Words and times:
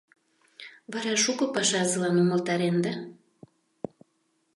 —Вара 0.91 1.13
шуко 1.23 1.45
пашазылан 1.55 2.15
умылтаренда? 2.23 2.93